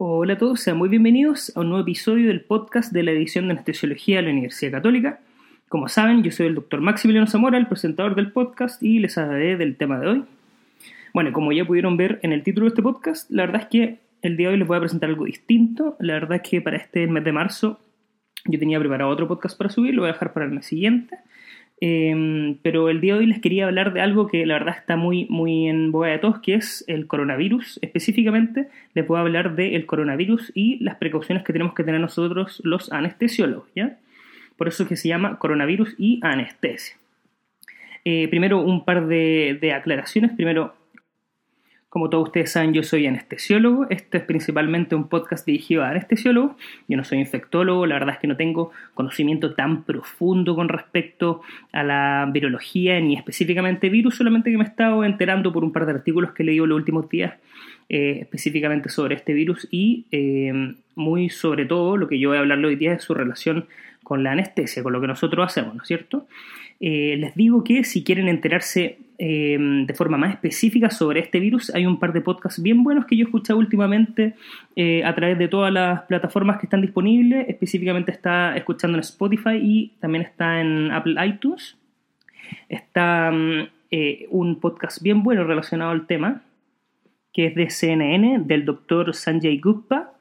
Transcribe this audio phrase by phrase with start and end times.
[0.00, 3.46] Hola a todos, sean muy bienvenidos a un nuevo episodio del podcast de la edición
[3.46, 5.18] de Anestesiología de la Universidad Católica.
[5.68, 9.56] Como saben, yo soy el doctor Maximiliano Zamora, el presentador del podcast, y les hablaré
[9.56, 10.24] del tema de hoy.
[11.12, 13.98] Bueno, como ya pudieron ver en el título de este podcast, la verdad es que
[14.22, 15.96] el día de hoy les voy a presentar algo distinto.
[15.98, 17.80] La verdad es que para este mes de marzo
[18.44, 21.18] yo tenía preparado otro podcast para subir, lo voy a dejar para el mes siguiente.
[21.80, 24.96] Em, pero el día de hoy les quería hablar de algo que la verdad está
[24.96, 27.78] muy, muy en boga de todos, que es el coronavirus.
[27.82, 32.92] Específicamente les a hablar del coronavirus y las precauciones que tenemos que tener nosotros los
[32.92, 33.96] anestesiólogos, ¿ya?
[34.56, 36.96] Por eso es que se llama coronavirus y anestesia.
[38.04, 40.32] Eh, primero un par de aclaraciones.
[40.32, 40.74] Primero,
[41.98, 43.88] como todos ustedes saben, yo soy anestesiólogo.
[43.90, 46.52] Este es principalmente un podcast dirigido a anestesiólogos.
[46.86, 51.42] Yo no soy infectólogo, la verdad es que no tengo conocimiento tan profundo con respecto
[51.72, 55.86] a la virología ni específicamente virus, solamente que me he estado enterando por un par
[55.86, 57.34] de artículos que he leído los últimos días
[57.88, 62.42] eh, específicamente sobre este virus y eh, muy sobre todo lo que yo voy a
[62.42, 63.66] hablar hoy día es su relación
[64.04, 66.28] con la anestesia, con lo que nosotros hacemos, ¿no es cierto?
[66.80, 71.74] Eh, les digo que si quieren enterarse Em, de forma más específica sobre este virus,
[71.74, 74.36] hay un par de podcasts bien buenos que yo he escuchado últimamente
[74.76, 77.48] eh, a través de todas las plataformas que están disponibles.
[77.48, 81.76] Específicamente está escuchando en Spotify y también está en Apple iTunes.
[82.68, 86.42] Está mm, eh, un podcast bien bueno relacionado al tema,
[87.32, 90.12] que es de CNN, del doctor Sanjay Gupta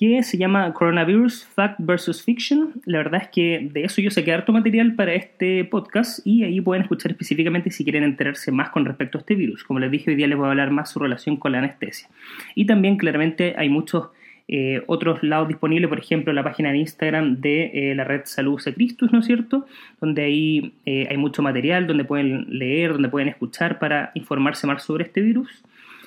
[0.00, 2.80] que se llama Coronavirus Fact versus Fiction.
[2.86, 6.58] La verdad es que de eso yo saqué harto material para este podcast y ahí
[6.62, 9.62] pueden escuchar específicamente si quieren enterarse más con respecto a este virus.
[9.62, 12.08] Como les dije, hoy día les voy a hablar más su relación con la anestesia.
[12.54, 14.08] Y también claramente hay muchos
[14.48, 18.58] eh, otros lados disponibles, por ejemplo, la página de Instagram de eh, la red Salud
[18.58, 19.66] Secristus, ¿no es cierto?
[20.00, 24.82] Donde ahí eh, hay mucho material, donde pueden leer, donde pueden escuchar para informarse más
[24.82, 25.62] sobre este virus,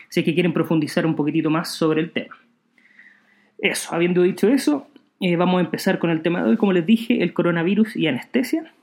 [0.09, 2.35] si es que quieren profundizar un poquitito más sobre el tema.
[3.63, 4.89] Eso, habiendo dicho eso,
[5.21, 8.07] eh, vamos a empezar con el tema de hoy, como les dije, el coronavirus y
[8.07, 8.73] anestesia.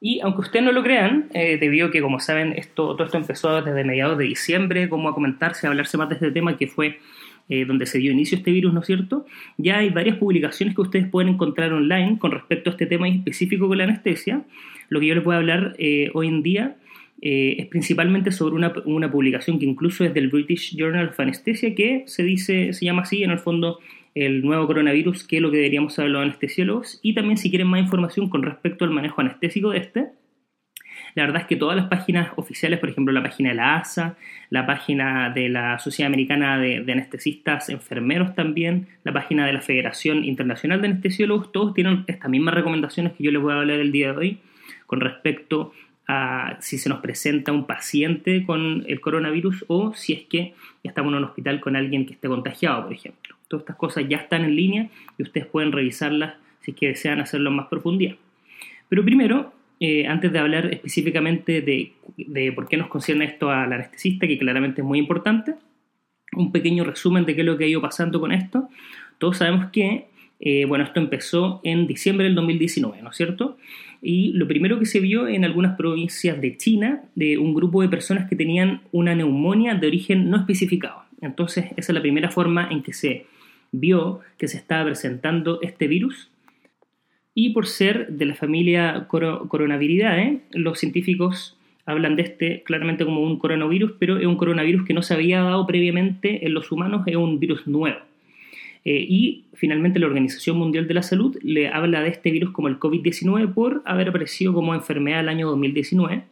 [0.00, 3.18] Y aunque ustedes no lo crean, eh, debido a que, como saben, esto, todo esto
[3.18, 6.68] empezó desde mediados de diciembre, como a comentarse, a hablarse más de este tema, que
[6.68, 7.00] fue
[7.48, 9.26] eh, donde se dio inicio este virus, ¿no es cierto?
[9.56, 13.66] Ya hay varias publicaciones que ustedes pueden encontrar online con respecto a este tema específico
[13.66, 14.44] con la anestesia.
[14.88, 15.74] Lo que yo les voy a hablar
[16.14, 16.76] hoy en día
[17.24, 21.72] eh, es principalmente sobre una, una, publicación que incluso es del British Journal of Anesthesia,
[21.72, 23.78] que se dice, se llama así, en el fondo,
[24.16, 27.68] el nuevo coronavirus, que es lo que deberíamos saber los anestesiólogos, y también si quieren
[27.68, 30.06] más información con respecto al manejo anestésico de este,
[31.14, 34.16] la verdad es que todas las páginas oficiales, por ejemplo la página de la ASA,
[34.50, 39.60] la página de la Sociedad Americana de, de, Anestesistas Enfermeros también, la página de la
[39.60, 43.78] Federación Internacional de Anestesiólogos, todos tienen estas mismas recomendaciones que yo les voy a hablar
[43.78, 44.38] el día de hoy
[44.86, 45.72] con respecto
[46.60, 51.18] si se nos presenta un paciente con el coronavirus o si es que estamos en
[51.18, 53.36] un hospital con alguien que esté contagiado, por ejemplo.
[53.48, 57.20] Todas estas cosas ya están en línea y ustedes pueden revisarlas si es que desean
[57.20, 58.14] hacerlo en más profundidad.
[58.88, 63.66] Pero primero, eh, antes de hablar específicamente de, de, por qué nos concierne esto a
[63.66, 65.54] la anestesista, que claramente es muy importante,
[66.36, 68.68] un pequeño resumen de qué es lo que ha ido pasando con esto.
[69.18, 70.06] Todos sabemos que
[70.44, 73.56] eh, bueno, esto empezó en diciembre del 2019, ¿no es cierto?
[74.02, 77.88] Y lo primero que se vio en algunas provincias de China, de un grupo de
[77.88, 81.04] personas que tenían una neumonía de origen no especificado.
[81.20, 83.26] Entonces, esa es la primera forma en que se
[83.70, 86.28] vio que se estaba presentando este virus.
[87.36, 93.38] Y por ser de la familia Coronaviridae, los científicos hablan de este claramente como un
[93.38, 97.14] coronavirus, pero es un coronavirus que no se había dado previamente en los humanos, es
[97.14, 98.00] un virus nuevo.
[98.84, 102.68] Eh, y finalmente la Organización Mundial de la Salud le habla de este virus como
[102.68, 106.24] el COVID-19 por haber aparecido como enfermedad el año 2019.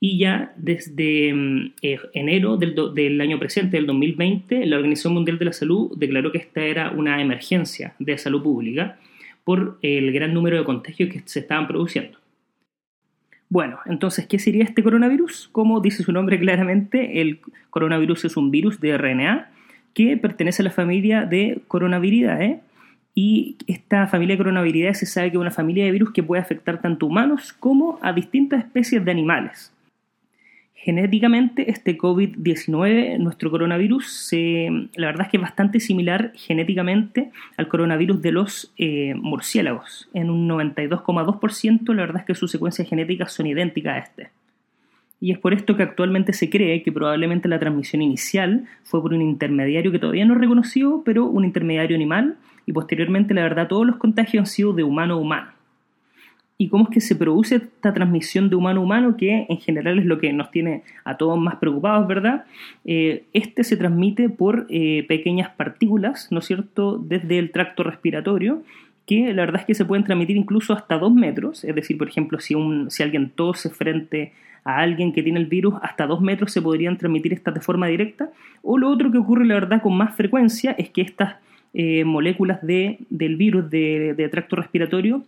[0.00, 5.38] Y ya desde mm, eh, enero del, del, año presente, del 2020, la Organización Mundial
[5.38, 8.98] de la Salud declaró que esta era una emergencia de salud pública
[9.44, 12.18] por el gran número de contagios que se estaban produciendo.
[13.50, 15.48] Bueno, entonces, ¿qué sería este coronavirus?
[15.52, 17.40] Como dice su nombre claramente, el
[17.70, 19.50] coronavirus es un virus de RNA
[19.94, 22.60] que pertenece a la familia de coronaviridae.
[23.14, 26.40] Y esta familia de coronaviridae se sabe que es una familia de virus que puede
[26.40, 29.72] afectar tanto humanos como a distintas especies de animales.
[30.74, 34.30] Genéticamente, este COVID-19, nuestro coronavirus,
[34.94, 40.08] la verdad es que es bastante similar genéticamente al coronavirus de los eh, murciélagos.
[40.14, 44.37] En un 92,2%, la verdad es que sus secuencias genéticas son idénticas a este
[45.20, 49.12] y es por esto que actualmente se cree que probablemente la transmisión inicial fue por
[49.12, 52.36] un intermediario que todavía no es reconocido, pero un intermediario animal,
[52.66, 55.48] y posteriormente la verdad todos los contagios han sido de humano a humano.
[56.60, 60.00] y cómo es que se produce esta transmisión de humano a humano, que en general
[60.00, 62.46] es lo que nos tiene a todos más preocupados, ¿verdad?
[62.84, 68.64] Eh, este se transmite por eh, pequeñas partículas, ¿no es cierto?, desde el tracto respiratorio,
[69.06, 72.08] que la verdad es que se pueden transmitir incluso hasta dos metros, es decir, por
[72.08, 76.20] ejemplo, si, un, si alguien tose frente a alguien que tiene el virus, hasta dos
[76.20, 78.30] metros se podrían transmitir estas de forma directa,
[78.62, 81.36] o lo otro que ocurre, la verdad, con más frecuencia es que estas
[81.74, 85.22] eh, moléculas de, del virus de, de tracto respiratorio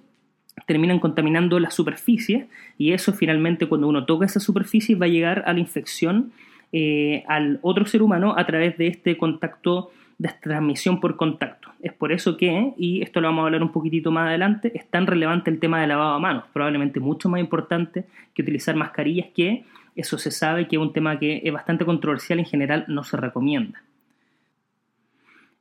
[0.66, 2.46] terminan contaminando la superficie
[2.78, 6.32] y eso finalmente cuando uno toca esa superficie va a llegar a la infección
[6.72, 11.70] eh, al otro ser humano a través de este contacto de transmisión por contacto.
[11.80, 14.86] Es por eso que, y esto lo vamos a hablar un poquitito más adelante, es
[14.86, 19.28] tan relevante el tema de lavado a manos, probablemente mucho más importante que utilizar mascarillas,
[19.34, 19.64] que
[19.96, 23.16] eso se sabe que es un tema que es bastante controversial, en general no se
[23.16, 23.82] recomienda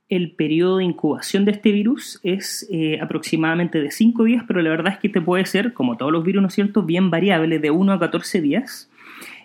[0.10, 4.72] el periodo de incubación de este virus es eh, aproximadamente de 5 días, pero la
[4.72, 7.60] verdad es que te puede ser, como todos los virus, ¿no es cierto?, bien variable,
[7.60, 8.90] de 1 a 14 días.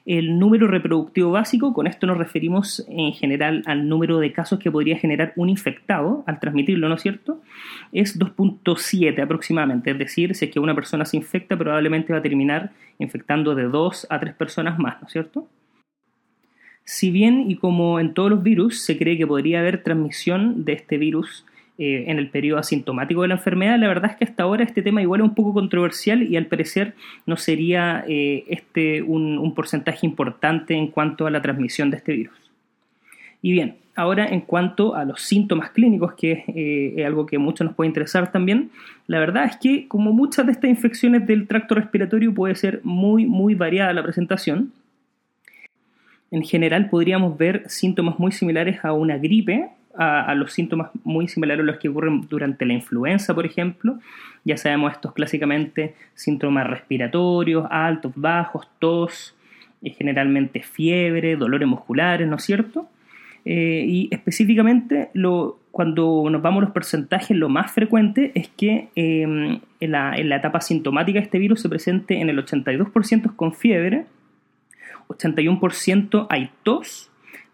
[0.06, 4.71] El número reproductivo básico, con esto nos referimos en general al número de casos que
[4.71, 7.41] podría generar un infectado al transmitirlo, ¿no es cierto?
[7.91, 12.23] Es 2.7 aproximadamente, es decir, si es que una persona se infecta, probablemente va a
[12.23, 15.49] terminar infectando de 2 a 3 personas más, ¿no es cierto?
[16.85, 20.75] Si bien y como en todos los virus se cree que podría haber transmisión de
[20.75, 21.47] este virus
[21.79, 24.82] eh, en el periodo asintomático de la enfermedad, la verdad es que hasta ahora este
[24.82, 26.94] tema igual es un poco controversial y al parecer
[27.26, 32.37] no sería eh, este un, porcentaje importante en cuanto a la transmisión de este virus.
[33.43, 37.65] Y bien, ahora en cuanto a los síntomas clínicos, que eh, es algo que mucho
[37.65, 38.71] nos puede interesar también,
[39.06, 43.26] la verdad es que como muchas de estas infecciones del tracto respiratorio puede ser muy,
[43.26, 44.73] muy variada la presentación
[46.35, 51.62] en general podríamos ver síntomas muy similares a una gripe, a, los síntomas muy similares
[51.62, 53.99] a los que ocurren durante la influenza, por ejemplo.
[54.44, 59.35] Ya sabemos estos clásicamente síntomas respiratorios, altos, bajos, tos,
[59.85, 62.88] y generalmente fiebre, dolores musculares, ¿no es cierto?
[63.44, 65.11] Eh, y específicamente
[65.70, 70.31] cuando nos vamos a los porcentajes, lo más frecuente es que em, en, la, en,
[70.31, 74.06] la, etapa sintomática este virus se presente en el 82% con fiebre,
[75.08, 77.11] 81% hay tos,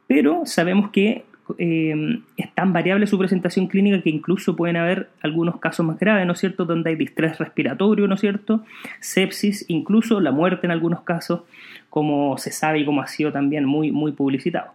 [0.06, 1.24] pero sabemos que
[1.58, 6.26] eh, es tan variable su presentación clínica que incluso pueden haber algunos casos más graves,
[6.26, 8.64] ¿no es cierto?, donde hay distrés respiratorio, ¿no es cierto?,
[9.00, 11.42] sepsis, incluso la muerte en algunos casos,
[11.88, 14.72] como se sabe y como ha sido también muy, muy publicitado.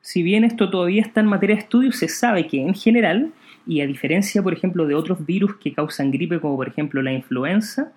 [0.00, 3.32] Si bien esto todavía está en materia de estudio, se sabe que en general,
[3.66, 7.12] y a diferencia, por ejemplo, de otros virus que causan gripe, como por ejemplo la
[7.12, 7.92] influenza,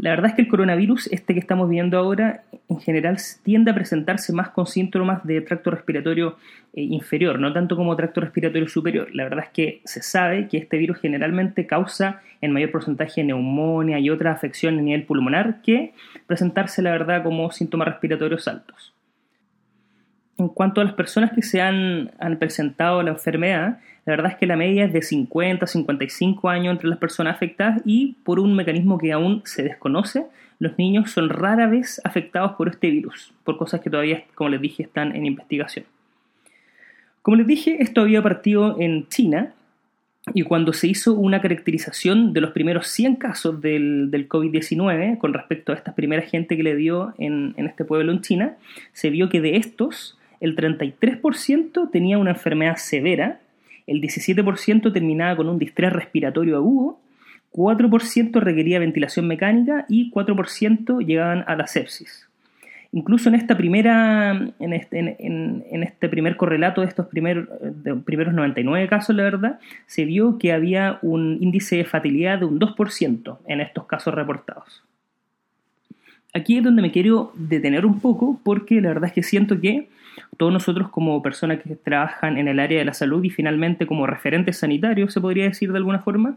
[0.00, 3.74] la verdad es que el coronavirus, este que estamos viendo ahora, en general tiende a
[3.74, 6.36] presentarse más con síntomas de tracto respiratorio
[6.72, 9.14] eh, inferior, no tanto como tracto respiratorio superior.
[9.14, 13.98] La verdad es que se sabe que este virus generalmente causa en mayor porcentaje neumonía
[13.98, 15.92] y otras afecciones a nivel pulmonar que
[16.26, 18.94] presentarse, la verdad, como síntomas respiratorios altos.
[20.40, 24.38] En cuanto a las personas que se han, han presentado la enfermedad, la verdad es
[24.38, 28.40] que la media es de 50 a 55 años entre las personas afectadas y por
[28.40, 30.24] un mecanismo que aún se desconoce,
[30.58, 34.62] los niños son rara vez afectados por este virus, por cosas que todavía, como les
[34.62, 35.84] dije, están en investigación.
[37.20, 39.52] Como les dije, esto había partido en China
[40.32, 45.34] y cuando se hizo una caracterización de los primeros 100 casos del, del COVID-19 con
[45.34, 48.56] respecto a esta primera gente que le dio en, en este pueblo en China,
[48.94, 53.40] se vio que de estos el 33% tenía una enfermedad severa
[53.90, 57.00] el 17% terminaba con un distrés respiratorio agudo,
[57.52, 62.28] 4% requería ventilación mecánica y 4% llegaban a la sepsis.
[62.92, 64.30] Incluso en esta primera,
[64.60, 65.16] en este,
[65.72, 67.48] este primer correlato de estos primeros
[68.32, 73.38] 99 casos, la verdad, se vio que había un índice de fatalidad de un 2%
[73.48, 74.84] en estos casos reportados.
[76.32, 79.88] Aquí es donde me quiero detener un poco porque la verdad es que siento que
[80.36, 84.06] todos nosotros como personas que trabajan en el área de la salud y finalmente como
[84.06, 86.36] referentes sanitarios, se podría decir de alguna forma,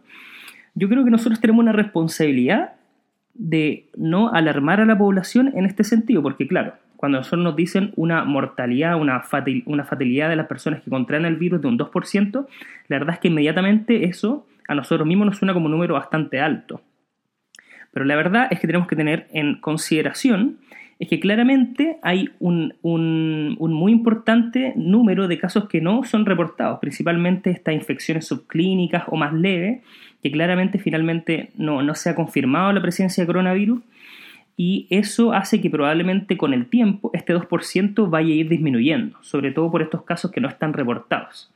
[0.75, 2.73] yo creo que nosotros tenemos una responsabilidad
[3.33, 7.91] de no alarmar a la población en este sentido, porque claro, cuando nosotros nos dicen
[7.95, 9.21] una mortalidad, una,
[9.65, 12.47] una fatalidad de las personas que contraen el virus de un 2%,
[12.87, 16.39] la verdad es que inmediatamente eso a nosotros mismos nos suena como un número bastante
[16.39, 16.81] alto.
[17.91, 20.59] Pero la verdad es que tenemos que tener en consideración
[21.03, 27.49] es que claramente hay un, muy importante número de casos que no son reportados, principalmente
[27.49, 29.81] estas infecciones subclínicas o más leves,
[30.21, 33.81] que claramente finalmente no, se ha confirmado la presencia de coronavirus,
[34.55, 39.51] y eso hace que probablemente con el tiempo este 2% vaya a ir disminuyendo, sobre
[39.51, 41.51] todo por estos casos que no están reportados.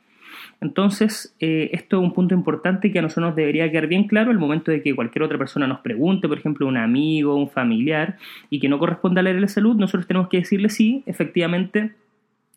[0.59, 4.31] Entonces, eh, esto es un punto importante que a nosotros nos debería quedar bien claro
[4.31, 8.17] el momento de que cualquier otra persona nos pregunte, por ejemplo, un amigo, un familiar,
[8.49, 11.91] y que no corresponda a la de salud, nosotros tenemos que decirle sí, efectivamente,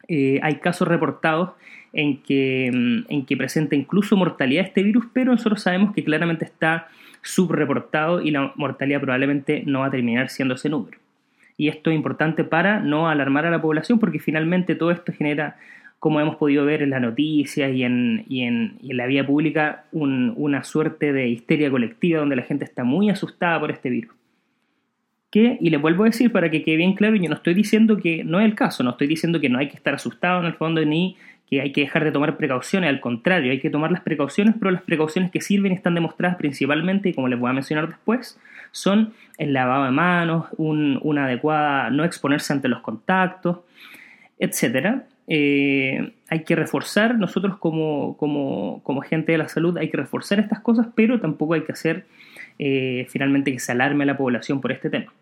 [0.08, 1.50] eh, hay casos reportados
[1.92, 6.44] en que, mm, en que presenta incluso mortalidad este virus, pero nosotros sabemos que claramente
[6.44, 6.88] está
[7.22, 10.98] subreportado y la mortalidad probablemente no va a terminar siendo ese número.
[11.58, 15.58] Y esto es importante para no alarmar a la población porque finalmente todo esto genera
[16.00, 21.28] como hemos podido ver en las noticias y en, la vía pública, una suerte de
[21.28, 24.14] histeria colectiva donde la gente está muy asustada por este virus.
[25.32, 28.24] Y les vuelvo a decir para que quede bien claro, yo no estoy diciendo que
[28.24, 30.54] no es el caso, no estoy diciendo que no hay que estar asustado en el
[30.54, 31.16] fondo ni
[31.48, 34.70] que hay que dejar de tomar precauciones, al contrario, hay que tomar las precauciones, pero
[34.70, 38.40] las precauciones que sirven y están demostradas principalmente, y como les voy a mencionar después,
[38.70, 43.58] son el lavado de manos, una adecuada, no exponerse ante los contactos,
[44.38, 45.06] etcétera.
[45.32, 50.58] Eh, hay que reforzar, nosotros como, como, gente de la salud hay que reforzar estas
[50.58, 52.06] cosas, pero tampoco hay que hacer
[52.58, 55.12] eh, finalmente que se alarme a la población por este tema.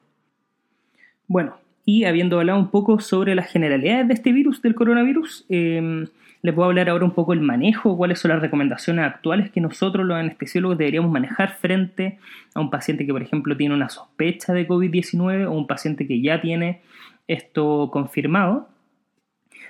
[1.26, 5.46] Bueno, y habiendo hablado un poco sobre las generalidades de este virus, del coronavirus,
[6.40, 9.60] les voy a hablar ahora un poco del manejo, cuáles son las recomendaciones actuales que
[9.60, 12.18] nosotros los anestesiólogos deberíamos manejar frente
[12.54, 16.20] a un paciente que, por ejemplo, tiene una sospecha de COVID-19 o un paciente que
[16.20, 16.80] ya tiene
[17.26, 18.68] esto confirmado.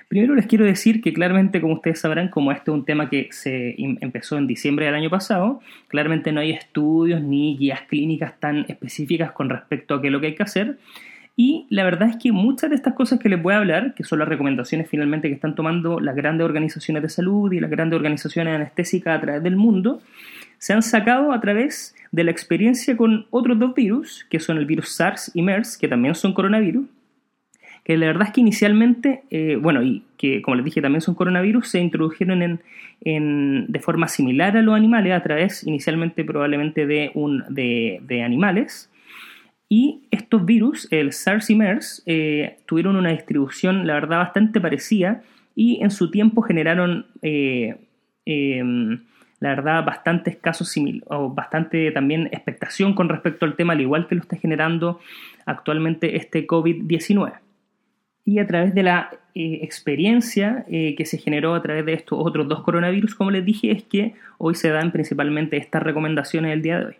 [0.09, 3.27] Primero les quiero decir que claramente, como ustedes sabrán, como este es un tema que
[3.29, 8.65] se empezó en diciembre del año pasado, claramente no hay estudios ni guías clínicas tan
[8.67, 10.79] específicas con respecto a qué es lo que hay que hacer.
[11.35, 14.03] Y la verdad es que muchas de estas cosas que les voy a hablar, que
[14.03, 17.95] son las recomendaciones finalmente que están tomando las grandes organizaciones de salud y las grandes
[17.95, 20.01] organizaciones anestésicas a través del mundo,
[20.57, 24.65] se han sacado a través de la experiencia con otros dos virus, que son el
[24.65, 26.87] virus SARS y MERS, que también son coronavirus,
[27.89, 31.15] que la verdad es que inicialmente, eh, bueno, y que como les dije también son
[31.15, 32.59] coronavirus, se introdujeron
[33.01, 38.91] en, de forma similar a los animales, a través inicialmente probablemente de, un, de, animales.
[39.69, 45.23] Y estos virus, el SARS y MERS, eh, tuvieron una distribución, la verdad, bastante parecida
[45.55, 47.75] y en su tiempo generaron, eh,
[48.23, 48.99] em,
[49.39, 54.07] la verdad, bastantes casos similares, o bastante también expectación con respecto al tema, al igual
[54.07, 54.99] que lo está generando
[55.47, 57.48] actualmente este COVID-19
[58.29, 62.19] y a través de la eh, experiencia eh, que se generó a través de estos
[62.21, 66.61] otros dos coronavirus, como les dije, es que hoy se dan principalmente estas recomendaciones del
[66.61, 66.95] día de hoy.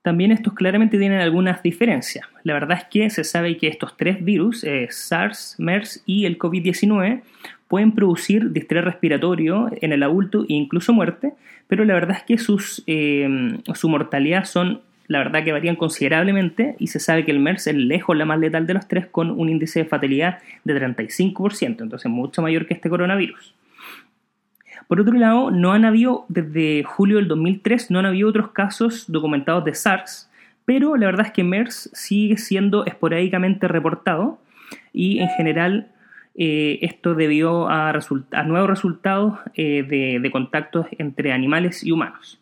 [0.00, 2.26] También estos claramente tienen algunas diferencias.
[2.42, 6.38] La verdad es que se sabe que estos tres virus, eh, SARS, MERS y el
[6.38, 7.20] COVID-19,
[7.68, 11.34] pueden producir distrés respiratorio en el adulto e incluso muerte,
[11.68, 16.88] pero la verdad es que sus, su mortalidad son la verdad que varían considerablemente y
[16.88, 19.48] se sabe que el MERS es lejos la más letal de los tres con un
[19.48, 23.54] índice de fatalidad de 35%, entonces mucho mayor que este coronavirus.
[24.88, 29.10] Por otro lado, no han habido, desde julio del 2003, no han habido otros casos
[29.10, 30.30] documentados de SARS,
[30.64, 34.38] pero la verdad es que MERS sigue siendo esporádicamente reportado
[34.92, 35.88] y en general
[36.34, 37.92] eh, esto debió a,
[38.46, 42.41] nuevos resultados eh, de, de contactos entre animales y humanos.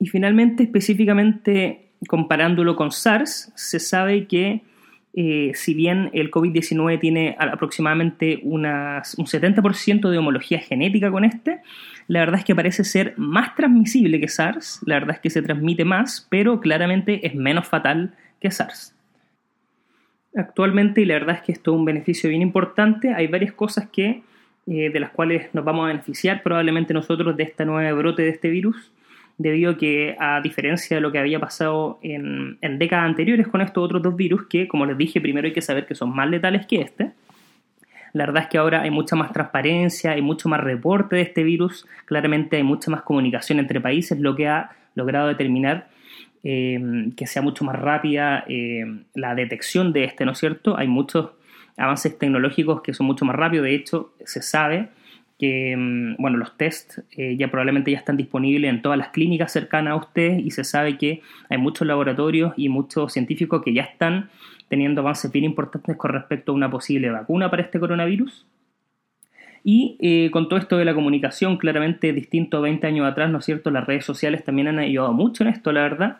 [0.00, 4.62] Y finalmente, específicamente comparándolo con SARS, se sabe que
[5.12, 11.60] eh, si bien el COVID-19 tiene aproximadamente un 70% de homología genética con este,
[12.06, 15.42] la verdad es que parece ser más transmisible que SARS, la verdad es que se
[15.42, 18.96] transmite más, pero claramente es menos fatal que SARS.
[20.34, 23.88] Actualmente, y la verdad es que esto es un beneficio bien importante, hay varias cosas
[23.90, 24.22] que,
[24.66, 28.30] eh, de las cuales nos vamos a beneficiar probablemente nosotros de esta nueva brote de
[28.30, 28.92] este virus
[29.40, 33.82] debido a que, a diferencia de lo que había pasado en, décadas anteriores con estos
[33.82, 36.66] otros dos virus, que como les dije, primero hay que saber que son más letales
[36.66, 37.12] que este,
[38.12, 41.42] la verdad es que ahora hay mucha más transparencia, hay mucho más reporte de este
[41.42, 45.88] virus, claramente hay mucha más comunicación entre países, lo que ha logrado determinar
[46.44, 50.76] eh, que sea mucho más rápida eh, la detección de este, ¿no es cierto?
[50.76, 51.30] Hay muchos
[51.78, 54.90] avances tecnológicos que son mucho más rápidos, de hecho se sabe
[55.40, 59.50] que, mm, bueno, los test eh, ya probablemente ya están disponibles en todas las clínicas
[59.50, 63.82] cercanas a usted y se sabe que hay muchos laboratorios y muchos científicos que ya
[63.82, 64.28] están
[64.68, 68.46] teniendo avances bien importantes con respecto a una posible vacuna para este coronavirus.
[69.64, 73.38] Y eh, con todo esto de la comunicación, claramente distinto a 20 años atrás, ¿no
[73.38, 73.70] es cierto?
[73.70, 76.18] Las redes sociales también han ayudado mucho en esto, la verdad.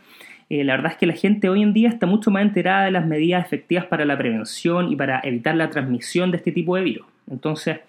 [0.49, 2.91] Eh, la verdad es que la gente hoy en día está mucho más enterada de
[2.91, 6.83] las medidas efectivas para la prevención y para evitar la transmisión de este tipo de
[6.83, 7.07] virus.
[7.31, 7.81] Entonces,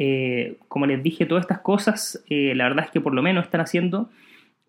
[0.00, 3.46] eh, como les dije, todas estas cosas, eh, la verdad es que por lo menos
[3.46, 4.08] están haciendo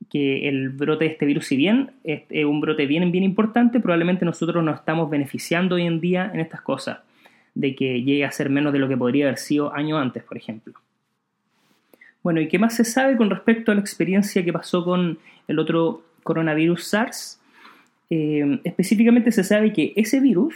[0.09, 4.25] que el brote de este virus, si bien es, un brote bien, bien importante, probablemente
[4.25, 7.01] nosotros nos estamos beneficiando hoy en día en estas cosas,
[7.53, 10.35] de que llegue a ser menos de lo que podría haber sido años antes, por
[10.35, 10.73] ejemplo.
[12.23, 15.59] Bueno, ¿y qué más se sabe con respecto a la experiencia que pasó con el
[15.59, 17.39] otro coronavirus SARS?
[18.09, 20.55] Eh, específicamente se sabe que ese virus,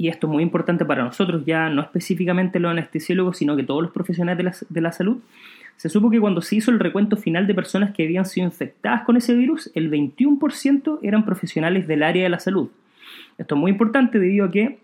[0.00, 3.82] y esto es muy importante para nosotros, ya no específicamente los anestesiólogos, sino que todos
[3.82, 5.18] los profesionales de la, de la salud,
[5.76, 9.02] se supo que cuando se hizo el recuento final de personas que habían sido infectadas
[9.02, 12.70] con ese virus, el 21% eran profesionales del área de la salud.
[13.36, 14.78] Esto es muy importante debido a que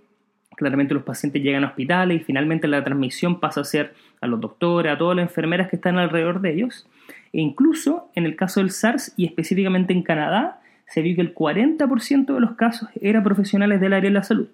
[0.55, 4.39] claramente los pacientes llegan a hospitales y finalmente la transmisión pasa a ser a los
[4.39, 6.87] doctores, a todas las enfermeras que están alrededor de ellos.
[7.33, 11.35] E incluso en el caso del SARS y específicamente en Canadá, se vio que el
[11.35, 14.49] 40% de los casos eran profesionales del área de la salud.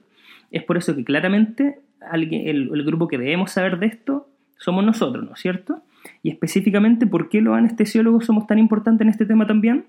[0.53, 1.81] Es por eso que claramente
[2.13, 4.29] el, el grupo que debemos saber de esto
[4.59, 5.83] somos nosotros, ¿no es cierto?
[6.23, 9.87] Y específicamente, ¿por qué los anestesiólogos somos tan importantes en este tema también?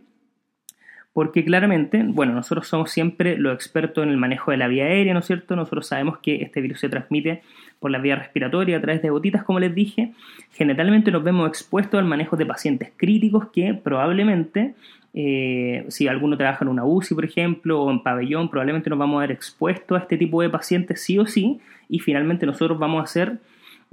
[1.13, 5.13] Porque claramente, bueno, nosotros somos siempre los expertos en el manejo de la vía aérea,
[5.13, 5.55] ¿no es cierto?
[5.55, 7.43] Nosotros sabemos que este virus se transmite
[7.79, 10.13] por la vía respiratoria a través de gotitas, como les dije.
[10.53, 14.73] Generalmente nos vemos expuestos al manejo de pacientes críticos que probablemente,
[15.13, 19.17] eh, si alguno trabaja en una UCI, por ejemplo, o en pabellón, probablemente nos vamos
[19.17, 23.03] a ver expuestos a este tipo de pacientes sí o sí, y finalmente nosotros vamos
[23.03, 23.39] a ser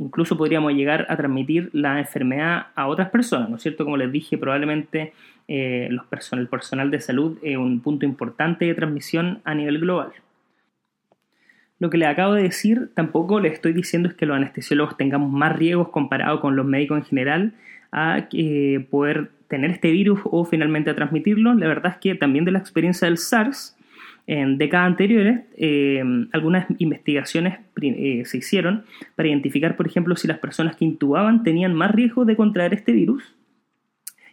[0.01, 3.85] incluso podríamos llegar a transmitir la enfermedad a otras personas, ¿no es cierto?
[3.85, 5.13] Como les dije, probablemente
[5.47, 10.13] eh, los el personal de salud es un punto importante de transmisión a nivel global.
[11.79, 15.31] Lo que les acabo de decir, tampoco les estoy diciendo es que los anestesiólogos tengamos
[15.31, 17.55] más riesgos comparado con los médicos en general
[17.93, 21.53] a eh, poder tener este virus o finalmente a transmitirlo.
[21.55, 23.77] La verdad es que también de la experiencia del SARS,
[24.27, 26.03] en décadas anteriores, eh,
[26.33, 28.85] algunas investigaciones eh, se hicieron
[29.17, 32.93] para identificar, por ejemplo, si las personas que intubaban tenían más riesgo de contraer este
[32.93, 33.35] virus.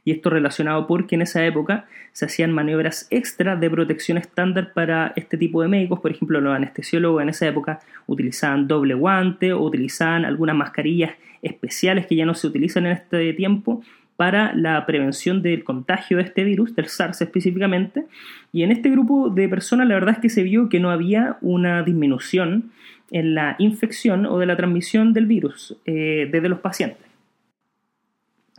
[0.04, 5.14] Y esto relacionado porque en esa época se hacían maniobras extra de protección estándar para
[5.16, 6.00] este tipo de médicos.
[6.00, 12.06] Por ejemplo, los anestesiólogos en esa época utilizaban doble guante o utilizaban algunas mascarillas especiales
[12.06, 13.82] que ya no se utilizan en este tiempo
[14.18, 18.06] para la prevención del contagio de este virus, del SARS específicamente.
[18.52, 21.38] Y en este grupo de personas la verdad es que se vio que no había
[21.42, 22.72] una disminución
[23.12, 27.06] en la infección o de la transmisión del virus eh, desde los pacientes.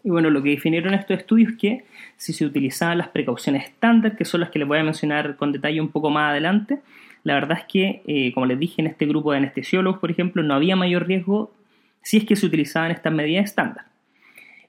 [0.05, 1.85] Y bueno, lo que definieron estos estudios es que
[2.17, 5.53] si se utilizaban las precauciones estándar, que son las que les voy a mencionar con
[5.53, 6.79] detalle un poco más adelante,
[7.25, 10.43] la verdad es que, eh, como les dije, en este grupo de anestesiólogos, por ejemplo,
[10.45, 11.53] no había mayor riesgo
[12.01, 13.87] si es que se utilizaban estas medidas estándar.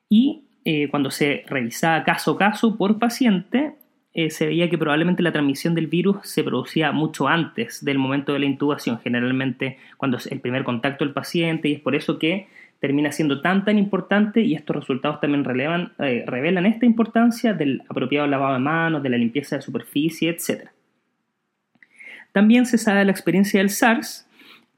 [0.10, 3.76] Y eh, cuando se revisaba caso a caso por paciente,
[4.14, 8.34] eh, se veía que probablemente la transmisión del virus se producía mucho antes del momento
[8.34, 12.18] de la intubación, generalmente cuando es el primer contacto del paciente, y es por eso
[12.18, 12.48] que
[12.80, 15.46] termina siendo tan tan importante y estos resultados también
[16.00, 20.70] eh, revelan esta importancia del apropiado lavado de manos, de la limpieza de superficie, etc.
[22.32, 24.29] También se sabe la experiencia del SARS,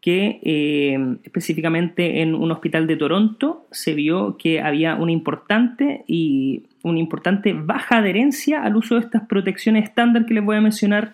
[0.01, 6.63] que eh, específicamente en un hospital de Toronto se vio que había una importante y
[6.81, 11.13] una importante baja adherencia al uso de estas protecciones estándar que les voy a mencionar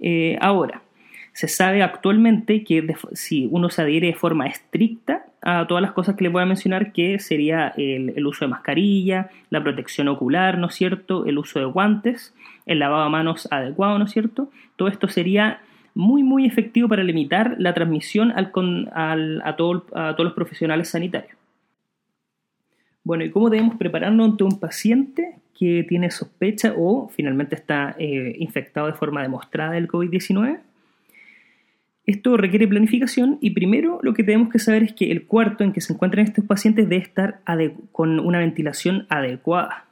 [0.00, 0.82] eh, ahora.
[1.34, 6.14] Se sabe actualmente que si uno se adhiere de forma estricta a todas las cosas
[6.14, 10.58] que les voy a mencionar, que sería el, el uso de mascarilla, la protección ocular,
[10.58, 14.50] ¿no es cierto?, el uso de guantes, el lavado de manos adecuado, ¿no es cierto?
[14.76, 15.60] Todo esto sería
[15.94, 18.52] muy, muy efectivo para limitar la transmisión al,
[18.92, 19.84] al, a, a todos
[20.18, 21.36] los profesionales sanitarios.
[23.04, 28.36] Bueno, ¿y cómo debemos prepararnos ante un paciente que tiene sospecha o finalmente está eh,
[28.38, 30.60] infectado de forma demostrada del COVID-19?
[32.04, 35.72] Esto requiere planificación y primero lo que tenemos que saber es que el cuarto en
[35.72, 37.40] que se encuentran estos pacientes debe estar
[37.92, 39.86] con una ventilación adecuada.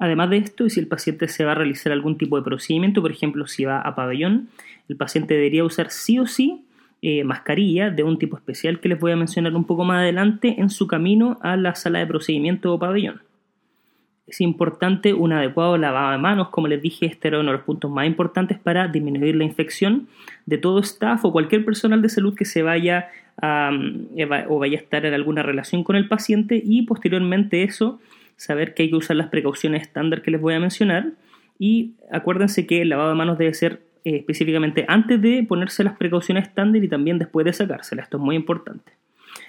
[0.00, 3.02] Además de esto, y si el paciente se va a realizar algún tipo de procedimiento,
[3.02, 4.48] por ejemplo, si va a pabellón,
[4.88, 6.64] el paciente debería usar sí o sí
[7.02, 10.56] eh, mascarilla de un tipo especial que les voy a mencionar un poco más adelante
[10.58, 13.20] en su camino a la sala de procedimiento o pabellón.
[14.26, 17.66] Es importante un adecuado lavado de manos, como les dije, este era uno de los
[17.66, 20.08] puntos más importantes para disminuir la infección
[20.46, 23.70] de todo staff o cualquier personal de salud que se vaya a,
[24.48, 28.00] o vaya a estar en alguna relación con el paciente y posteriormente eso
[28.40, 31.12] saber que hay que usar las precauciones estándar que les voy a mencionar
[31.58, 35.98] y acuérdense que el lavado de manos debe ser eh, específicamente antes de ponerse las
[35.98, 38.92] precauciones estándar y también después de sacárselas, esto es muy importante.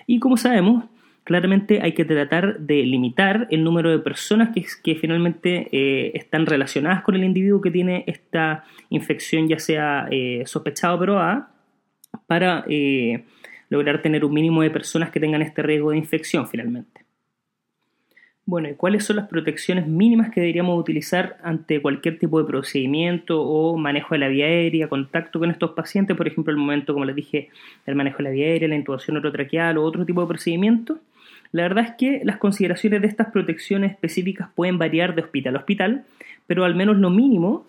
[0.07, 0.83] Y como sabemos,
[1.23, 7.01] claramente hay que tratar de limitar el número de personas que, finalmente eh, están relacionadas
[7.01, 11.51] con el individuo que tiene esta infección, ya sea eh, sospechada o probada,
[12.27, 12.65] para
[13.69, 17.00] lograr tener un mínimo de personas que tengan este riesgo de infección finalmente.
[18.51, 23.41] Bueno, ¿y cuáles son las protecciones mínimas que deberíamos utilizar ante cualquier tipo de procedimiento
[23.41, 26.17] o manejo de la vía aérea, contacto con estos pacientes?
[26.17, 27.47] Por ejemplo, el momento, como les dije,
[27.85, 30.99] del manejo de la vía aérea, la intubación orotraqueal o otro tipo de procedimiento.
[31.53, 35.59] La verdad es que las consideraciones de estas protecciones específicas pueden variar de hospital a
[35.59, 36.03] hospital,
[36.45, 37.65] pero al menos lo mínimo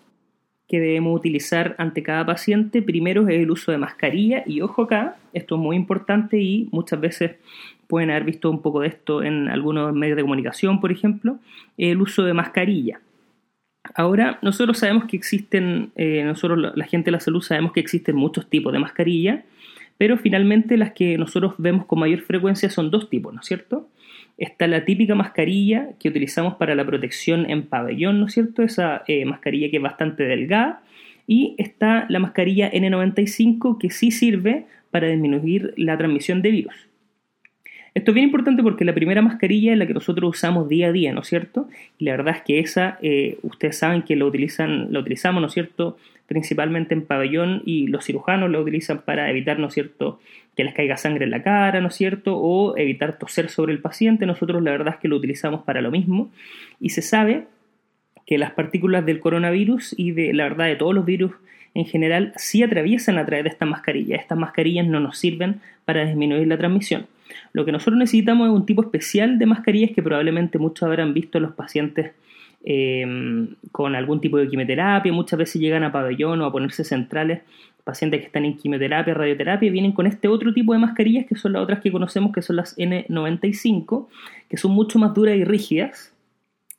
[0.67, 5.15] que debemos utilizar ante cada paciente primero es el uso de mascarilla y ojo acá,
[5.31, 7.35] esto es muy importante y muchas veces
[7.93, 11.37] pueden haber visto un poco de esto en algunos medios de comunicación, por ejemplo,
[11.77, 13.01] el uso de mascarilla.
[13.93, 18.15] Ahora, nosotros sabemos que existen, eh, nosotros la gente de la salud sabemos que existen
[18.15, 19.43] muchos tipos de mascarilla,
[19.99, 23.87] pero finalmente las que nosotros vemos con mayor frecuencia son dos tipos, ¿no es cierto?
[24.39, 28.63] Está la típica mascarilla que utilizamos para la protección en pabellón, ¿no es cierto?
[28.63, 30.81] Esa eh, mascarilla que es bastante delgada.
[31.27, 36.92] Y está la mascarilla N95 que sí sirve para disminuir la transmisión de virus.
[37.93, 40.91] Esto es bien importante porque la primera mascarilla es la que nosotros usamos día a
[40.91, 41.67] día, ¿no es cierto?
[41.99, 45.47] Y la verdad es que esa, eh, ustedes saben que la, utilizan, la utilizamos, ¿no
[45.47, 45.97] es cierto?
[46.25, 50.19] Principalmente en pabellón y los cirujanos la utilizan para evitar, ¿no es cierto?,
[50.55, 52.37] que les caiga sangre en la cara, ¿no es cierto?
[52.37, 54.25] O evitar toser sobre el paciente.
[54.25, 56.31] Nosotros la verdad es que lo utilizamos para lo mismo.
[56.79, 57.45] Y se sabe
[58.25, 61.31] que las partículas del coronavirus y de la verdad de todos los virus
[61.73, 64.21] en general sí atraviesan a través de estas mascarillas.
[64.21, 67.07] Estas mascarillas no nos sirven para disminuir la transmisión.
[67.51, 71.37] Lo que nosotros necesitamos es un tipo especial de mascarillas que probablemente muchos habrán visto
[71.37, 72.11] en los pacientes
[72.65, 73.05] eh,
[73.71, 75.11] con algún tipo de quimioterapia.
[75.11, 77.41] Muchas veces llegan a pabellón o a ponerse centrales.
[77.83, 81.53] Pacientes que están en quimioterapia, radioterapia, vienen con este otro tipo de mascarillas que son
[81.53, 84.07] las otras que conocemos, que son las N95,
[84.49, 86.13] que son mucho más duras y rígidas.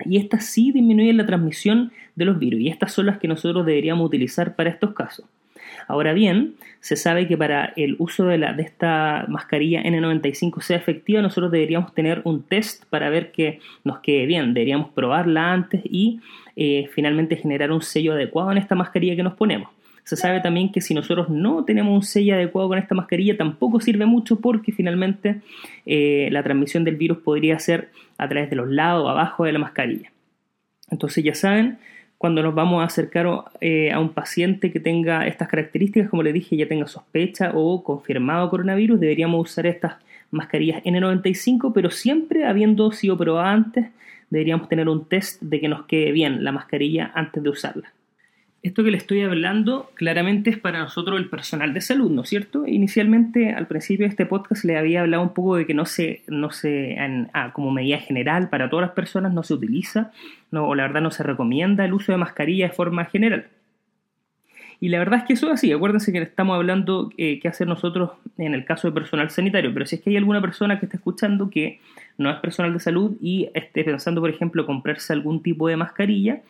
[0.06, 2.60] Y estas sí disminuyen la transmisión de los virus.
[2.60, 5.26] Y estas son las que nosotros deberíamos utilizar para estos casos.
[5.88, 11.50] Ahora bien, se sabe que para el uso de, esta mascarilla N95 sea efectiva, nosotros
[11.50, 14.54] deberíamos tener un test para ver que nos quede bien.
[14.54, 16.20] Deberíamos probarla antes y
[16.56, 19.70] eh, finalmente generar un sello adecuado en esta mascarilla que nos ponemos.
[20.04, 23.80] Se sabe también que si nosotros no tenemos un sello adecuado con esta mascarilla, tampoco
[23.80, 25.40] sirve mucho porque finalmente
[25.87, 29.58] eh, la transmisión del virus podría ser a través de los lados abajo de la
[29.58, 30.12] mascarilla.
[30.90, 31.78] Entonces ya saben,
[32.24, 33.26] cuando nos vamos a acercar
[33.60, 37.84] eh, a un paciente que tenga estas características, como le dije, ya tenga sospecha o
[37.84, 39.96] confirmado coronavirus, deberíamos usar estas
[40.30, 43.88] mascarillas N95, pero siempre habiendo sido probada antes,
[44.30, 47.92] deberíamos tener un test de que nos quede bien la mascarilla antes de usarla.
[48.64, 52.31] Esto que le estoy hablando claramente es para nosotros el personal de salud, ¿no es
[52.31, 52.66] cierto?
[52.66, 56.22] Inicialmente, al principio de este podcast, le había hablado un poco de que no se,
[56.29, 56.96] no se
[57.35, 60.12] ah, como medida general, para todas las personas no se utiliza,
[60.50, 63.48] no, o la verdad no se recomienda el uso de mascarilla de forma general.
[64.81, 67.68] Y la verdad es que eso es así, acuérdense que estamos hablando eh, qué hacer
[67.68, 70.87] nosotros en el caso de personal sanitario, pero si es que hay alguna persona que
[70.87, 71.81] está escuchando que
[72.16, 76.40] no es personal de salud y esté pensando, por ejemplo, comprarse algún tipo de mascarilla,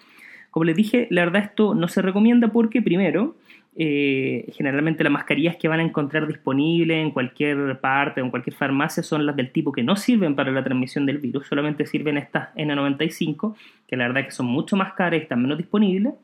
[0.55, 3.35] como les dije, la verdad esto no se recomienda porque primero,
[3.75, 8.55] eh, generalmente las mascarillas que van a encontrar disponibles en cualquier parte o en cualquier
[8.55, 12.19] farmacia son las del tipo que no sirven para la transmisión del virus, solamente sirven
[12.19, 13.57] estas N95,
[13.89, 16.15] que la verdad que son mucho más caras y están menos disponibles.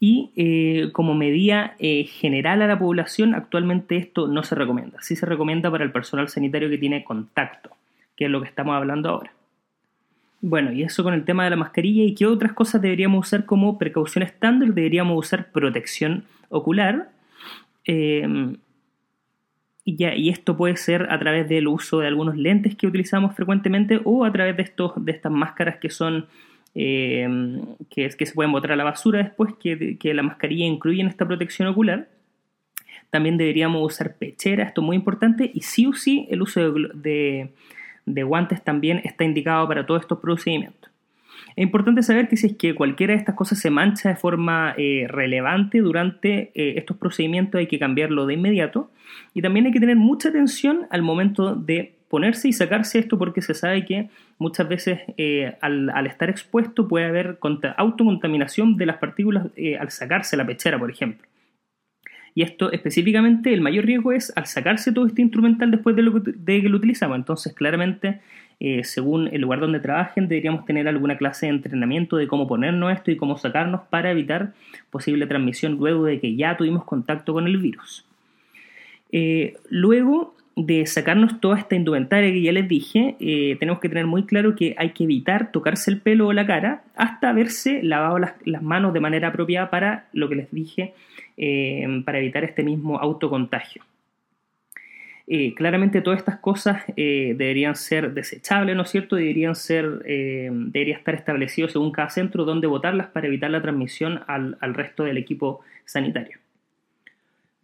[0.00, 5.02] Y eh, como medida eh, general a la población, actualmente esto no se recomienda.
[5.02, 7.72] Sí se recomienda para el personal sanitario que tiene contacto,
[8.16, 9.32] que es lo que estamos hablando ahora.
[10.44, 13.46] Bueno, y eso con el tema de la mascarilla y qué otras cosas deberíamos usar
[13.46, 14.74] como precaución estándar.
[14.74, 17.10] Deberíamos usar protección ocular.
[17.84, 18.56] Em,
[19.84, 24.24] y, esto puede ser a través del uso de algunos lentes que utilizamos frecuentemente o
[24.24, 26.26] a través de, estos, de estas máscaras que son
[26.74, 31.06] em, que, se pueden botar a la basura después, que, que la mascarilla incluye en
[31.08, 32.08] esta protección ocular.
[33.10, 36.88] También deberíamos usar pechera, esto es muy importante, y sí o sí el uso de
[36.94, 37.52] de
[38.06, 40.90] guantes también está indicado para todos estos procedimientos.
[41.56, 44.74] Es importante saber que si es que cualquiera de estas cosas se mancha de forma
[44.78, 48.90] eh, relevante durante eh, estos procedimientos hay que cambiarlo de inmediato
[49.34, 53.42] y también hay que tener mucha atención al momento de ponerse y sacarse esto porque
[53.42, 57.38] se sabe que muchas veces eh, al, al, estar expuesto puede haber
[57.76, 59.46] autocontaminación de las partículas
[59.78, 61.26] al sacarse la pechera, por ejemplo.
[62.34, 66.22] Y esto específicamente, el mayor riesgo es al sacarse todo este instrumental después de, lo
[66.22, 67.16] que, de que lo utilizamos.
[67.16, 68.20] Entonces, claramente,
[68.58, 72.92] eh, según el lugar donde trabajen, deberíamos tener alguna clase de entrenamiento de cómo ponernos
[72.92, 74.52] esto y cómo sacarnos para evitar
[74.90, 78.06] posible transmisión luego de que ya tuvimos contacto con el virus.
[79.10, 84.06] Eh, luego de sacarnos toda esta indumentaria que ya les dije, eh, tenemos que tener
[84.06, 88.18] muy claro que hay que evitar tocarse el pelo o la cara hasta haberse lavado
[88.18, 90.92] las, las manos de manera apropiada para lo que les dije
[91.36, 93.82] eh, para evitar este mismo autocontagio.
[95.26, 99.16] Eh, claramente todas estas cosas deberían ser desechables, ¿no es cierto?
[99.16, 104.58] Deberían ser, debería estar establecido según cada centro dónde botarlas para evitar la transmisión al,
[104.60, 106.38] al, resto del equipo sanitario.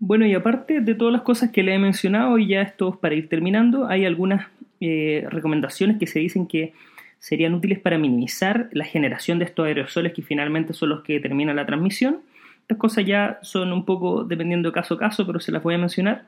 [0.01, 3.17] Bueno, y aparte de todas las cosas que le he mencionado, y ya esto para
[3.17, 4.47] ir terminando, hay algunas
[4.81, 6.73] eh, recomendaciones que se dicen que
[7.19, 11.57] serían útiles para minimizar la generación de estos aerosoles que finalmente son los que determinan
[11.57, 12.21] la transmisión.
[12.61, 15.75] Estas cosas ya son un poco dependiendo de caso a caso, pero se las voy
[15.75, 16.27] a mencionar.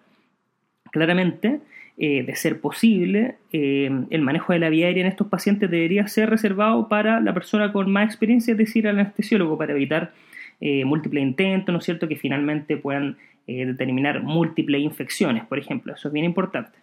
[0.91, 1.61] Claramente,
[1.97, 6.09] eh, de ser posible, eh, el manejo de la vía aérea en estos pacientes debería
[6.09, 10.13] ser reservado para la persona con más experiencia, es decir, al anestesiólogo, para evitar
[10.85, 15.95] múltiples intentos, ¿no es cierto?, que finalmente puedan determinar múltiples infecciones, por ejemplo.
[15.95, 16.79] Eso es bien importante.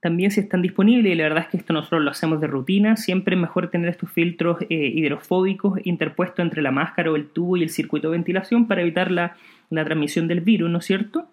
[0.00, 2.96] También si están disponibles, y la verdad es que esto nosotros lo hacemos de rutina,
[2.96, 7.56] siempre es mejor tener estos filtros eh, hidrofóbicos interpuestos entre la máscara o el tubo
[7.56, 9.36] y el circuito de ventilación para evitar la,
[9.70, 11.26] la transmisión del virus, ¿no es cierto?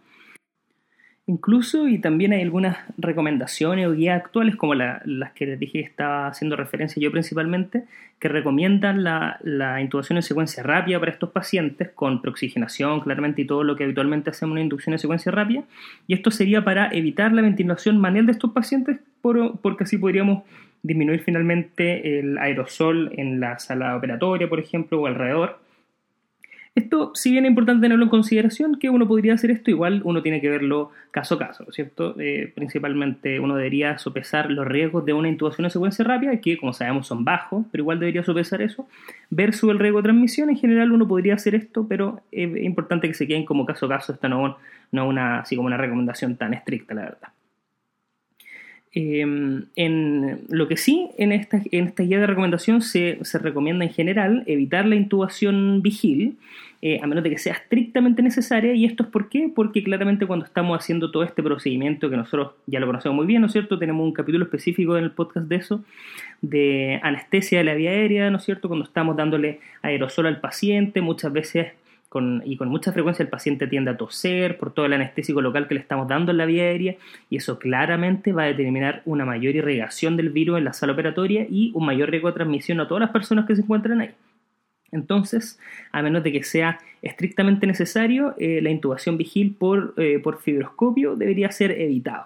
[1.27, 6.27] Incluso, y también hay algunas recomendaciones o guías actuales, como las que les dije estaba
[6.27, 7.85] haciendo referencia yo principalmente,
[8.19, 13.63] que recomiendan la, intubación en secuencia rápida para estos pacientes, con preoxigenación, claramente, y todo
[13.63, 15.63] lo que habitualmente hacemos una inducción en secuencia rápida.
[16.07, 20.43] Y esto sería para evitar la ventilación manual de estos pacientes, porque así podríamos
[20.81, 25.60] disminuir finalmente el aerosol en la sala operatoria, por ejemplo, o alrededor
[26.73, 30.21] esto, si bien es importante tenerlo en consideración, que uno podría hacer esto, igual uno
[30.21, 32.15] tiene que verlo caso a caso, ¿cierto?
[32.17, 36.71] Eh, principalmente uno debería sopesar los riesgos de una intubación en secuencia rápida, que como
[36.71, 38.87] sabemos son bajos, pero igual debería sopesar eso,
[39.29, 40.49] versus el riesgo de transmisión.
[40.49, 43.89] En general uno podría hacer esto, pero es importante que se queden como caso a
[43.89, 44.57] caso, esta no,
[44.93, 47.29] no una, así como una recomendación tan estricta, la verdad.
[48.93, 53.91] Em, en lo que sí, en esta, en esta guía de recomendación se, recomienda en
[53.91, 56.37] general evitar la intubación vigil,
[56.81, 58.73] eh, a menos de que sea estrictamente necesaria.
[58.73, 59.49] ¿Y esto es por qué?
[59.53, 63.39] Porque claramente cuando estamos haciendo todo este procedimiento, que nosotros ya lo conocemos muy bien,
[63.39, 63.79] ¿no es cierto?
[63.79, 65.85] Tenemos un capítulo específico en el podcast de eso,
[66.41, 68.67] de anestesia de la vía aérea, ¿no es cierto?
[68.67, 71.67] Cuando estamos dándole aerosol al paciente, muchas veces
[72.43, 75.75] y con mucha frecuencia el paciente tiende a toser por todo el anestésico local que
[75.75, 76.95] le estamos dando en la vía aérea
[77.29, 81.47] y eso claramente va a determinar una mayor irrigación del virus en la sala operatoria
[81.49, 84.09] y un mayor riesgo de transmisión a todas las personas que se encuentran ahí.
[84.91, 85.57] Entonces,
[85.93, 91.15] a menos de que sea estrictamente necesario, eh, la intubación vigil por, eh, por fibroscopio
[91.15, 92.25] debería ser evitado.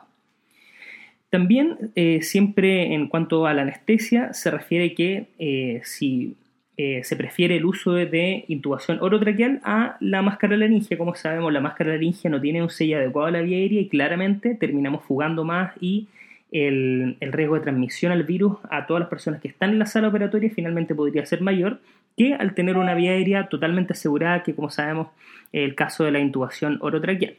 [1.30, 6.38] También, eh, siempre en cuanto a la anestesia, se refiere que si
[6.78, 10.98] eh, se prefiere el uso de, intubación orotraqueal a la máscara laringe.
[10.98, 13.88] Como sabemos, la máscara laringe no tiene un sello adecuado a la vía aérea y
[13.88, 16.08] claramente terminamos fugando más y
[16.52, 20.10] el, riesgo de transmisión al virus a todas las personas que están en la sala
[20.10, 21.80] operatoria finalmente podría ser mayor
[22.18, 25.08] que al tener una vía aérea totalmente asegurada, que como sabemos
[25.52, 27.36] el caso de la intubación orotraqueal.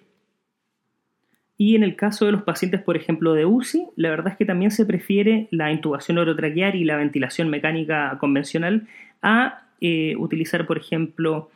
[1.58, 4.44] Y en el caso de los pacientes, por ejemplo, de UCI, la verdad es que
[4.44, 8.86] también se prefiere la intubación orotraqueal y la ventilación mecánica convencional
[9.22, 11.50] a eh, utilizar, por ejemplo,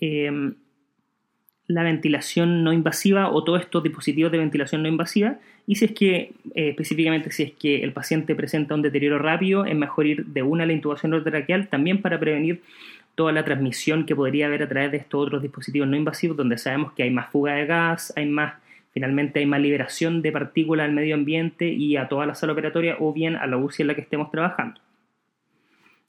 [0.00, 0.54] em,
[1.66, 5.38] la ventilación no invasiva o todos estos dispositivos de ventilación no invasiva.
[5.66, 9.64] Y si es que, eh, específicamente, si es que el paciente presenta un deterioro rápido,
[9.64, 12.62] es mejor ir de una a la intubación orotraqueal también para prevenir
[13.14, 16.58] toda la transmisión que podría haber a través de estos otros dispositivos no invasivos, donde
[16.58, 18.54] sabemos que hay más fuga de gas, hay más
[18.94, 22.96] finalmente hay más liberación de partículas al medio ambiente y a toda la sala operatoria
[23.00, 24.80] o bien a la UCI en la que estemos trabajando.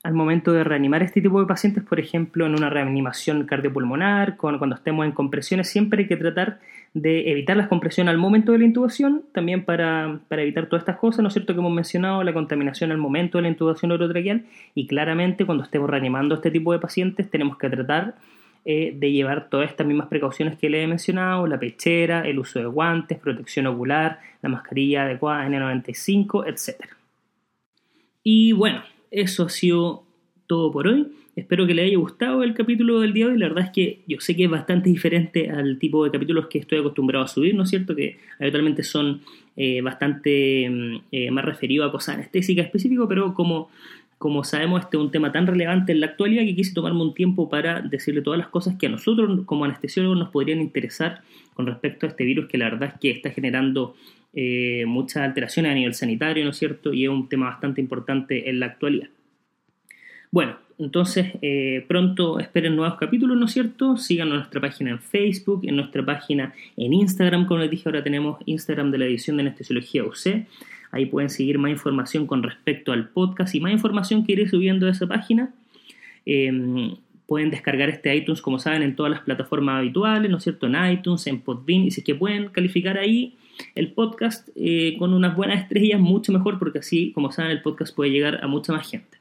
[0.03, 4.75] Al momento de reanimar este tipo de pacientes, por ejemplo, en una reanimación cardiopulmonar, cuando
[4.75, 6.59] estemos en compresiones, siempre hay que tratar
[6.93, 11.23] de evitar las compresiones al momento de la intubación, también para, evitar todas estas cosas,
[11.23, 11.53] ¿no es cierto?
[11.53, 14.45] Que hemos mencionado la contaminación al momento de la intubación orotraqueal
[14.75, 18.13] y claramente cuando estemos reanimando este tipo de pacientes tenemos que tratar
[18.67, 22.57] eh, de llevar todas estas mismas precauciones que le he mencionado, la pechera, el uso
[22.57, 26.85] de guantes, protección ocular, la mascarilla adecuada N95, etc.
[28.23, 30.03] Y bueno, eso ha sido
[30.47, 31.07] todo por hoy.
[31.35, 33.37] Espero que le haya gustado el capítulo del día de hoy.
[33.37, 36.59] La verdad es que yo sé que es bastante diferente al tipo de capítulos que
[36.59, 37.95] estoy acostumbrado a subir, ¿no es cierto?
[37.95, 39.21] Que habitualmente son
[39.57, 43.69] eh, bastante mm, eh, más referidos a cosas anestésicas específicas, pero como
[44.17, 47.13] como sabemos, este es un tema tan relevante en la actualidad que quise tomarme un
[47.13, 51.21] tiempo para decirle todas las cosas que a nosotros como anestesiólogos nos podrían interesar
[51.53, 53.95] con respecto a este virus que la verdad es que está generando
[54.33, 56.93] eh, muchas alteraciones a nivel sanitario, ¿no es cierto?
[56.93, 59.09] Y es un tema bastante importante en la actualidad.
[60.31, 63.95] Bueno, entonces eh, pronto esperen nuevos capítulos, ¿no es cierto?
[63.95, 68.03] Síganos en nuestra página en Facebook, en nuestra página en Instagram, como les dije, ahora
[68.03, 70.45] tenemos Instagram de la edición de Anestesiología UC.
[70.95, 74.87] Ahí pueden seguir más información con respecto al podcast y más información que iré subiendo
[74.87, 75.53] a esa página.
[76.25, 76.95] Em,
[77.27, 80.67] pueden descargar este iTunes, como saben, en todas las plataformas habituales, ¿no es cierto?
[80.67, 83.35] En iTunes, en Podbean, y si es que pueden calificar ahí
[83.75, 87.93] el podcast eh, con unas buenas estrellas, mucho mejor, porque así, como saben, el podcast
[87.93, 89.17] puede llegar a mucha más gente.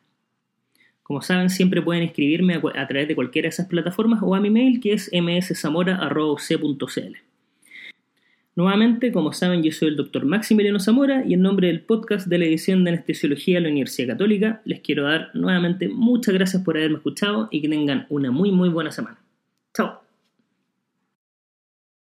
[1.02, 4.50] Como saben, siempre pueden escribirme a, través de cualquiera de esas plataformas o a mi
[4.50, 7.33] mail que es mszamora.c.cl.
[8.56, 12.38] Nuevamente, como saben, yo soy el doctor Maximiliano Zamora y en nombre del podcast de
[12.38, 16.76] la edición de Anestesiología de la Universidad Católica les quiero dar nuevamente muchas gracias por
[16.76, 19.18] haberme escuchado y que tengan una muy muy buena semana.